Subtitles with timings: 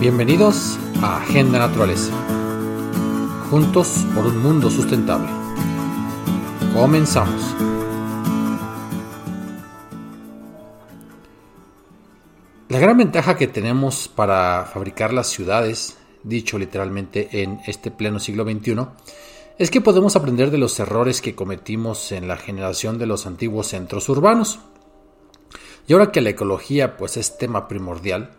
[0.00, 2.12] Bienvenidos a Agenda Naturaleza.
[3.50, 5.26] Juntos por un mundo sustentable.
[6.72, 7.42] Comenzamos.
[12.68, 18.44] La gran ventaja que tenemos para fabricar las ciudades, dicho literalmente en este pleno siglo
[18.44, 18.76] XXI,
[19.58, 23.66] es que podemos aprender de los errores que cometimos en la generación de los antiguos
[23.66, 24.60] centros urbanos.
[25.88, 28.36] Y ahora que la ecología pues es tema primordial,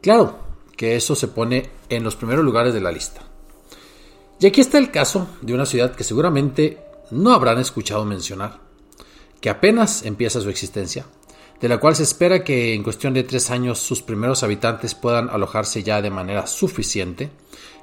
[0.00, 0.50] claro
[0.82, 3.20] que eso se pone en los primeros lugares de la lista.
[4.40, 6.80] Y aquí está el caso de una ciudad que seguramente
[7.12, 8.58] no habrán escuchado mencionar,
[9.40, 11.06] que apenas empieza su existencia,
[11.60, 15.30] de la cual se espera que en cuestión de tres años sus primeros habitantes puedan
[15.30, 17.30] alojarse ya de manera suficiente,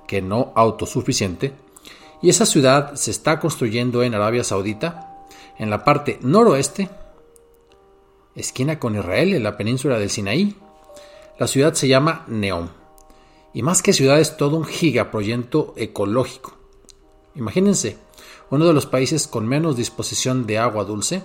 [0.05, 1.53] que no autosuficiente,
[2.21, 5.25] y esa ciudad se está construyendo en Arabia Saudita,
[5.57, 6.89] en la parte noroeste
[8.35, 10.53] esquina con Israel, en la península del Sinaí.
[11.39, 12.78] La ciudad se llama Neom.
[13.53, 16.57] Y más que ciudad es todo un gigaproyecto ecológico.
[17.35, 17.97] Imagínense,
[18.49, 21.23] uno de los países con menos disposición de agua dulce,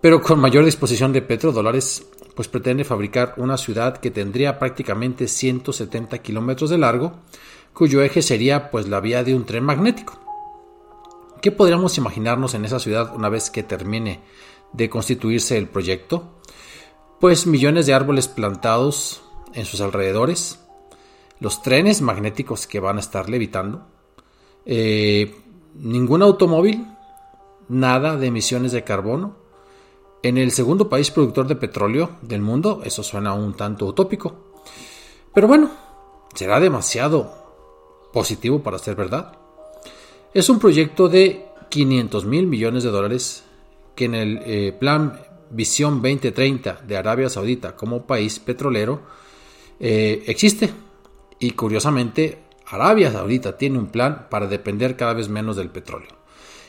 [0.00, 6.18] pero con mayor disposición de petrodólares, pues pretende fabricar una ciudad que tendría prácticamente 170
[6.18, 7.20] kilómetros de largo,
[7.72, 10.20] cuyo eje sería pues la vía de un tren magnético.
[11.40, 14.20] ¿Qué podríamos imaginarnos en esa ciudad una vez que termine
[14.72, 16.40] de constituirse el proyecto?
[17.20, 20.63] Pues millones de árboles plantados en sus alrededores,
[21.44, 23.86] los trenes magnéticos que van a estar levitando,
[24.64, 25.36] eh,
[25.74, 26.86] ningún automóvil,
[27.68, 29.36] nada de emisiones de carbono.
[30.22, 34.54] En el segundo país productor de petróleo del mundo, eso suena un tanto utópico.
[35.34, 35.70] Pero bueno,
[36.34, 37.30] será demasiado
[38.10, 39.36] positivo para ser verdad.
[40.32, 43.44] Es un proyecto de 500 mil millones de dólares
[43.94, 49.02] que en el eh, plan Visión 2030 de Arabia Saudita como país petrolero
[49.78, 50.83] eh, existe.
[51.38, 56.08] Y curiosamente, Arabia Saudita tiene un plan para depender cada vez menos del petróleo.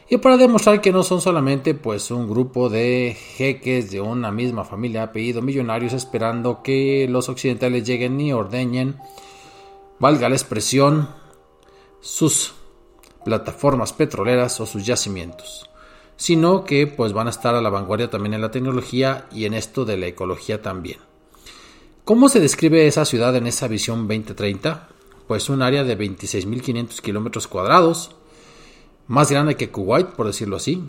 [0.09, 4.63] Y para demostrar que no son solamente pues un grupo de jeques de una misma
[4.63, 8.97] familia apellido millonarios esperando que los occidentales lleguen y ordeñen,
[9.99, 11.09] valga la expresión,
[12.01, 12.53] sus
[13.23, 15.69] plataformas petroleras o sus yacimientos
[16.17, 19.53] sino que pues van a estar a la vanguardia también en la tecnología y en
[19.53, 20.99] esto de la ecología también.
[22.05, 24.89] ¿Cómo se describe esa ciudad en esa visión 2030?
[25.27, 28.11] Pues un área de 26.500 kilómetros cuadrados,
[29.07, 30.83] más grande que Kuwait, por decirlo así,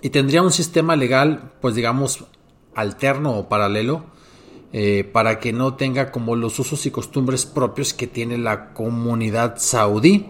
[0.00, 2.24] y tendría un sistema legal, pues digamos,
[2.74, 4.06] alterno o paralelo,
[4.72, 9.56] eh, para que no tenga como los usos y costumbres propios que tiene la comunidad
[9.58, 10.24] saudí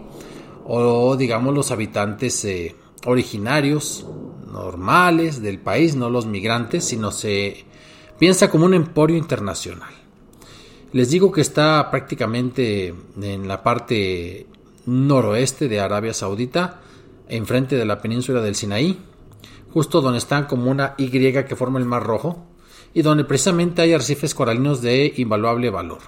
[0.66, 2.74] o digamos los habitantes eh,
[3.06, 4.04] originarios,
[4.50, 7.64] normales del país, no los migrantes, sino se
[8.18, 9.92] piensa como un emporio internacional.
[10.92, 14.46] Les digo que está prácticamente en la parte
[14.86, 16.80] noroeste de Arabia Saudita,
[17.28, 18.98] enfrente de la península del Sinaí,
[19.72, 22.46] justo donde está como una Y que forma el Mar Rojo
[22.92, 25.98] y donde precisamente hay arrecifes coralinos de invaluable valor.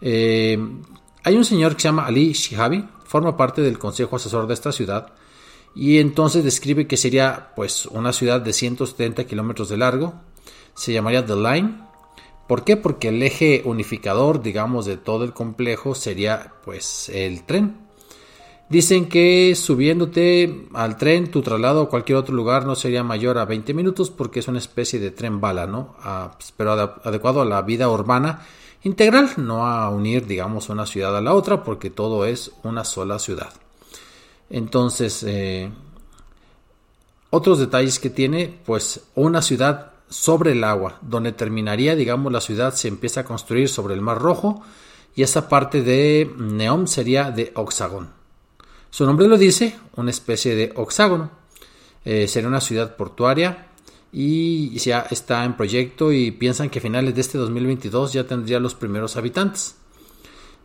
[0.00, 0.56] Eh,
[1.24, 4.70] hay un señor que se llama Ali Shihabi, forma parte del consejo asesor de esta
[4.70, 5.12] ciudad
[5.74, 10.14] y entonces describe que sería pues una ciudad de 170 kilómetros de largo,
[10.80, 11.74] Se llamaría The Line.
[12.46, 12.78] ¿Por qué?
[12.78, 17.76] Porque el eje unificador, digamos, de todo el complejo sería pues el tren.
[18.70, 23.44] Dicen que subiéndote al tren, tu traslado a cualquier otro lugar no sería mayor a
[23.44, 25.96] 20 minutos porque es una especie de tren bala, ¿no?
[26.38, 28.46] Pues, pero adecuado a la vida urbana
[28.82, 33.18] integral, no a unir, digamos, una ciudad a la otra porque todo es una sola
[33.18, 33.52] ciudad.
[34.48, 35.70] Entonces, eh,
[37.28, 42.74] otros detalles que tiene, pues una ciudad sobre el agua, donde terminaría, digamos, la ciudad
[42.74, 44.62] se empieza a construir sobre el Mar Rojo
[45.14, 48.10] y esa parte de Neom sería de Oxagon.
[48.90, 51.30] Su nombre lo dice, una especie de oxágono.
[52.04, 53.68] Eh, sería una ciudad portuaria
[54.12, 58.58] y ya está en proyecto y piensan que a finales de este 2022 ya tendría
[58.58, 59.76] los primeros habitantes.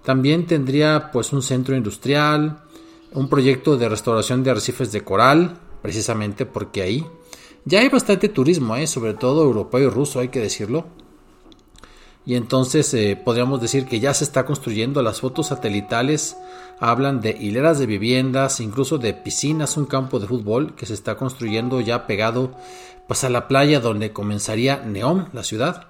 [0.04, 2.64] También tendría pues un centro industrial,
[3.12, 7.06] un proyecto de restauración de arrecifes de coral, precisamente porque ahí
[7.66, 8.88] ya hay bastante turismo, ¿eh?
[8.88, 10.86] sobre todo europeo y ruso, hay que decirlo.
[12.26, 15.02] Y entonces eh, podríamos decir que ya se está construyendo.
[15.02, 16.38] Las fotos satelitales
[16.80, 21.18] hablan de hileras de viviendas, incluso de piscinas, un campo de fútbol que se está
[21.18, 22.52] construyendo ya pegado
[23.08, 25.88] pues a la playa donde comenzaría Neom, la ciudad.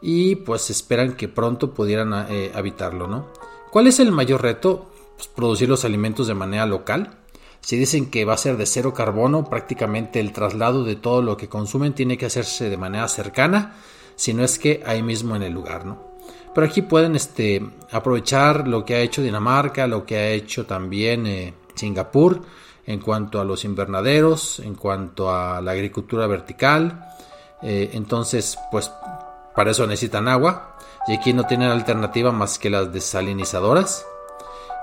[0.00, 3.26] Y pues esperan que pronto pudieran eh, habitarlo, ¿no?
[3.70, 4.86] ¿Cuál es el mayor reto?
[5.16, 7.18] Pues producir los alimentos de manera local.
[7.64, 11.38] Si dicen que va a ser de cero carbono, prácticamente el traslado de todo lo
[11.38, 13.76] que consumen tiene que hacerse de manera cercana
[14.16, 16.12] si no es que ahí mismo en el lugar, ¿no?
[16.54, 21.26] Pero aquí pueden este, aprovechar lo que ha hecho Dinamarca, lo que ha hecho también
[21.26, 22.42] eh, Singapur
[22.86, 27.08] en cuanto a los invernaderos, en cuanto a la agricultura vertical.
[27.62, 28.92] Eh, entonces, pues
[29.56, 30.76] para eso necesitan agua
[31.08, 34.04] y aquí no tienen alternativa más que las desalinizadoras.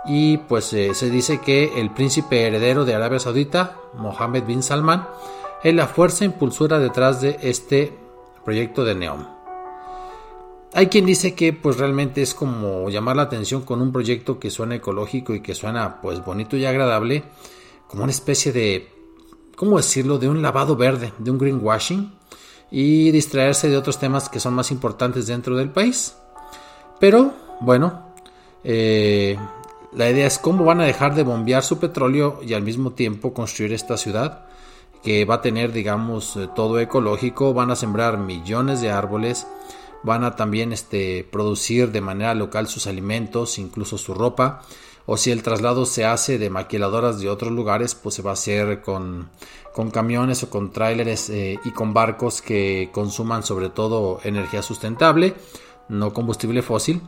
[0.06, 5.08] Y pues eh, se dice que el príncipe heredero de Arabia Saudita, Mohammed bin Salman,
[5.64, 7.94] es la fuerza impulsora detrás de este
[8.44, 9.42] proyecto de Neom.
[10.74, 14.50] Hay quien dice que pues realmente es como llamar la atención con un proyecto que
[14.50, 17.24] suena ecológico y que suena pues bonito y agradable,
[17.88, 18.90] como una especie de,
[19.56, 22.14] ¿cómo decirlo?, de un lavado verde, de un greenwashing
[22.72, 26.16] y distraerse de otros temas que son más importantes dentro del país.
[27.02, 28.14] Pero bueno,
[28.64, 29.38] eh,
[29.94, 33.34] la idea es cómo van a dejar de bombear su petróleo y al mismo tiempo
[33.34, 34.46] construir esta ciudad
[35.04, 39.48] que va a tener, digamos, eh, todo ecológico, van a sembrar millones de árboles,
[40.04, 44.62] van a también este, producir de manera local sus alimentos, incluso su ropa,
[45.08, 48.34] o si el traslado se hace de maquiladoras de otros lugares, pues se va a
[48.34, 49.30] hacer con,
[49.74, 55.34] con camiones o con tráileres eh, y con barcos que consuman sobre todo energía sustentable,
[55.90, 57.02] no combustible fósil.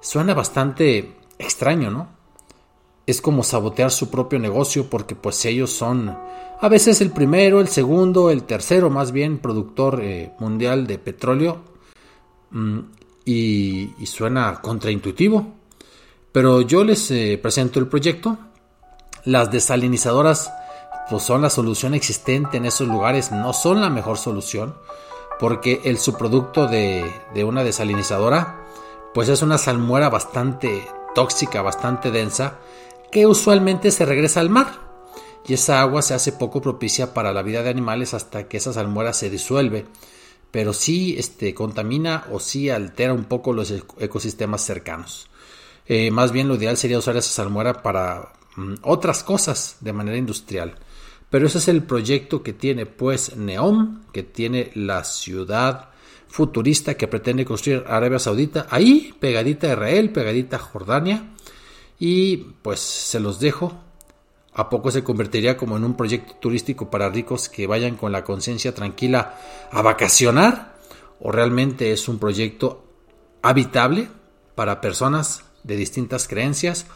[0.00, 2.23] Suena bastante extraño, ¿no?
[3.06, 6.16] Es como sabotear su propio negocio porque pues ellos son
[6.60, 11.58] a veces el primero, el segundo, el tercero más bien productor eh, mundial de petróleo
[12.50, 12.78] mm,
[13.24, 15.46] y, suena contraintuitivo.
[16.32, 18.38] Pero yo les eh, presento el proyecto.
[19.24, 20.52] Las desalinizadoras
[21.10, 24.74] pues son la solución existente en esos lugares, no son la mejor solución
[25.38, 27.04] porque el subproducto de,
[27.34, 28.62] de una desalinizadora
[29.12, 32.58] pues es una salmuera bastante tóxica, bastante densa
[33.14, 34.80] que usualmente se regresa al mar
[35.46, 38.72] y esa agua se hace poco propicia para la vida de animales hasta que esa
[38.72, 39.86] salmuera se disuelve,
[40.50, 45.28] pero sí este, contamina o sí altera un poco los ecosistemas cercanos.
[45.86, 50.18] Eh, más bien lo ideal sería usar esa salmuera para mm, otras cosas de manera
[50.18, 50.74] industrial.
[51.30, 55.90] Pero ese es el proyecto que tiene pues Neom, que tiene la ciudad
[56.26, 61.30] futurista que pretende construir Arabia Saudita, ahí pegadita a Israel, pegadita a Jordania,
[61.98, 63.72] y pues se los dejo.
[64.52, 68.24] A poco se convertiría como en un proyecto turístico para ricos que vayan con la
[68.24, 69.38] conciencia tranquila
[69.72, 70.76] a vacacionar
[71.20, 72.84] o realmente es un proyecto
[73.42, 74.08] habitable
[74.54, 76.86] para personas de distintas creencias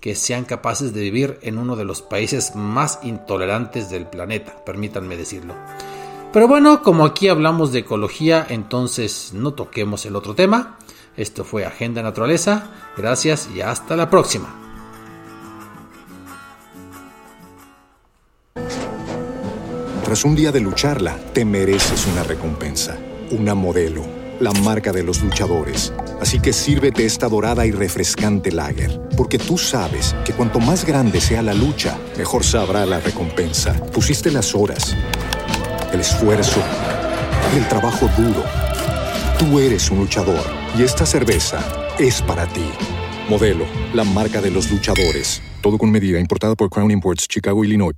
[0.00, 5.16] que sean capaces de vivir en uno de los países más intolerantes del planeta, permítanme
[5.16, 5.54] decirlo.
[6.32, 10.78] Pero bueno, como aquí hablamos de ecología, entonces no toquemos el otro tema.
[11.16, 12.70] Esto fue Agenda Naturaleza.
[12.96, 14.60] Gracias y hasta la próxima.
[20.04, 22.98] Tras un día de lucharla, te mereces una recompensa,
[23.30, 24.04] una modelo,
[24.38, 25.92] la marca de los luchadores.
[26.20, 31.20] Así que sírvete esta dorada y refrescante lager, porque tú sabes que cuanto más grande
[31.20, 33.74] sea la lucha, mejor sabrá la recompensa.
[33.92, 34.94] Pusiste las horas,
[35.92, 36.60] el esfuerzo,
[37.56, 38.63] el trabajo duro.
[39.44, 40.42] Tú eres un luchador
[40.74, 41.60] y esta cerveza
[41.98, 42.64] es para ti.
[43.28, 45.42] Modelo, la marca de los luchadores.
[45.60, 47.92] Todo con medida, importada por Crown Imports, Chicago, Illinois.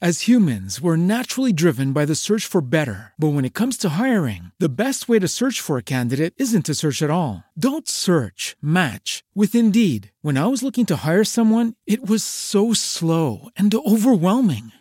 [0.00, 3.14] As humans, we're naturally driven by the search for better.
[3.18, 6.66] But when it comes to hiring, the best way to search for a candidate isn't
[6.66, 7.42] to search at all.
[7.58, 10.12] Don't search, match with Indeed.
[10.22, 14.70] When I was looking to hire someone, it was so slow and overwhelming.